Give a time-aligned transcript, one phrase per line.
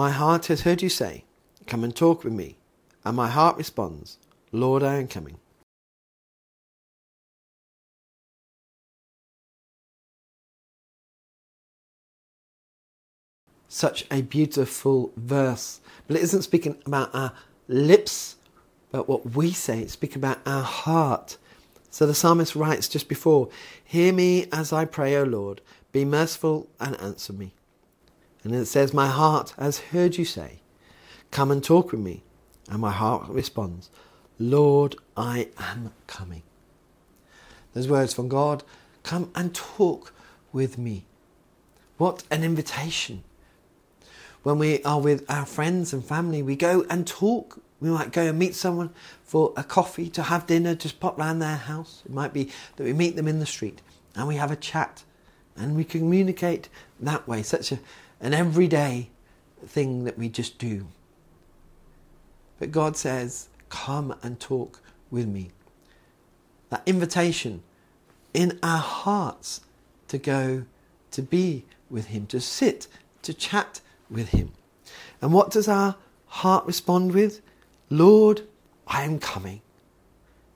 [0.00, 1.24] My heart has heard you say,
[1.66, 2.56] Come and talk with me.
[3.04, 4.16] And my heart responds,
[4.50, 5.36] Lord, I am coming.
[13.68, 15.82] Such a beautiful verse.
[16.06, 17.34] But it isn't speaking about our
[17.68, 18.36] lips,
[18.90, 19.80] but what we say.
[19.80, 21.36] It's speaking about our heart.
[21.90, 23.50] So the psalmist writes just before,
[23.84, 25.60] Hear me as I pray, O Lord.
[25.92, 27.52] Be merciful and answer me.
[28.42, 30.60] And it says, My heart has heard you say,
[31.30, 32.22] Come and talk with me.
[32.70, 33.90] And my heart responds,
[34.38, 36.42] Lord, I am coming.
[37.74, 38.62] Those words from God,
[39.02, 40.12] Come and talk
[40.52, 41.04] with me.
[41.96, 43.24] What an invitation.
[44.42, 47.62] When we are with our friends and family, we go and talk.
[47.78, 48.90] We might go and meet someone
[49.22, 52.02] for a coffee, to have dinner, just pop round their house.
[52.04, 53.80] It might be that we meet them in the street
[54.14, 55.04] and we have a chat
[55.56, 56.68] and we communicate
[57.00, 57.42] that way.
[57.42, 57.78] Such a,
[58.20, 59.10] an everyday
[59.66, 60.86] thing that we just do.
[62.58, 65.50] But God says, Come and talk with me.
[66.70, 67.62] That invitation
[68.34, 69.60] in our hearts
[70.08, 70.64] to go
[71.12, 72.86] to be with Him, to sit,
[73.22, 74.52] to chat with Him.
[75.22, 77.40] And what does our heart respond with?
[77.88, 78.42] Lord,
[78.86, 79.62] I am coming.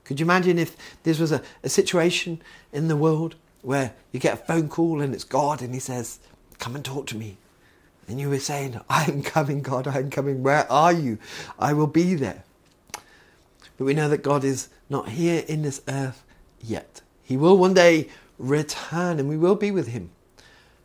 [0.03, 4.33] Could you imagine if this was a, a situation in the world where you get
[4.33, 6.19] a phone call and it's God and He says,
[6.59, 7.37] Come and talk to me.
[8.07, 10.43] And you were saying, I am coming, God, I am coming.
[10.43, 11.17] Where are you?
[11.57, 12.43] I will be there.
[13.77, 16.23] But we know that God is not here in this earth
[16.61, 17.01] yet.
[17.23, 20.11] He will one day return and we will be with Him.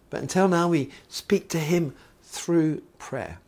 [0.09, 3.39] But until now, we speak to Him through prayer.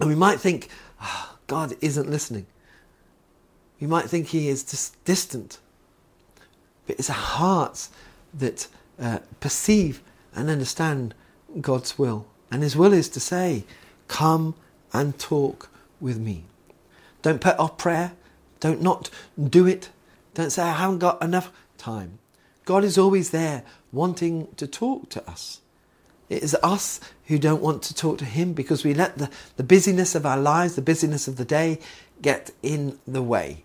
[0.00, 0.68] And we might think,
[1.02, 2.46] oh, God isn't listening.
[3.80, 5.58] We might think He is just distant.
[6.86, 7.90] But it's our hearts
[8.32, 8.68] that
[9.00, 10.00] uh, perceive
[10.34, 11.14] and understand
[11.60, 12.26] God's will.
[12.52, 13.64] And His will is to say,
[14.08, 14.54] Come
[14.92, 16.44] and talk with me.
[17.22, 18.12] Don't put off prayer.
[18.60, 19.08] Don't not
[19.42, 19.88] do it.
[20.34, 22.18] Don't say, I haven't got enough time.
[22.66, 25.60] God is always there wanting to talk to us.
[26.28, 29.64] It is us who don't want to talk to Him because we let the, the
[29.64, 31.78] busyness of our lives, the busyness of the day,
[32.20, 33.64] get in the way.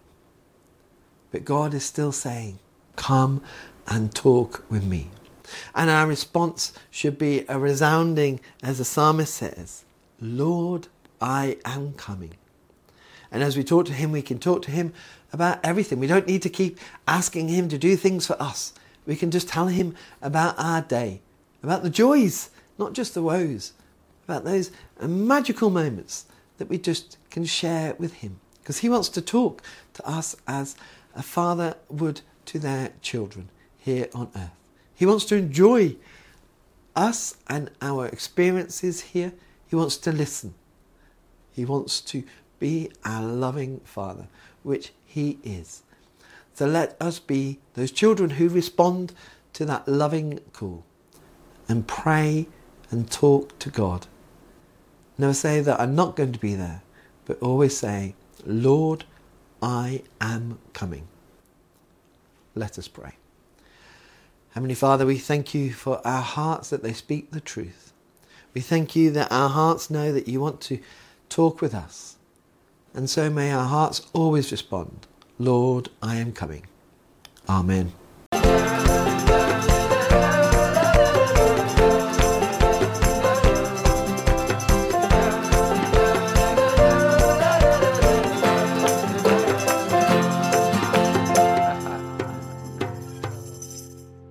[1.31, 2.59] But God is still saying,
[2.95, 3.41] Come
[3.85, 5.09] and talk with me.
[5.73, 9.85] And our response should be a resounding, as the psalmist says,
[10.19, 10.87] Lord,
[11.21, 12.35] I am coming.
[13.31, 14.93] And as we talk to Him, we can talk to Him
[15.33, 15.99] about everything.
[15.99, 18.73] We don't need to keep asking Him to do things for us.
[19.05, 21.21] We can just tell Him about our day,
[21.63, 23.73] about the joys, not just the woes,
[24.25, 24.71] about those
[25.01, 26.25] magical moments
[26.57, 28.39] that we just can share with Him.
[28.59, 29.61] Because He wants to talk
[29.93, 30.75] to us as
[31.15, 34.51] a father would to their children here on earth.
[34.97, 35.95] He wants to enjoy
[36.95, 39.31] us and our experiences here.
[39.67, 40.55] He wants to listen.
[41.53, 42.23] He wants to
[42.57, 44.27] be our loving Father,
[44.63, 45.83] which He is.
[46.55, 49.13] So let us be those children who respond
[49.53, 50.83] to that loving call
[51.69, 52.47] and pray
[52.89, 54.07] and talk to God.
[55.19, 56.81] Never say that I'm not going to be there,
[57.25, 58.15] but always say,
[58.47, 59.05] Lord,
[59.61, 61.07] I am coming.
[62.55, 63.13] Let us pray.
[64.51, 67.93] Heavenly Father, we thank you for our hearts that they speak the truth.
[68.53, 70.79] We thank you that our hearts know that you want to
[71.29, 72.15] talk with us.
[72.93, 75.05] And so may our hearts always respond,
[75.37, 76.65] Lord, I am coming.
[77.47, 77.93] Amen.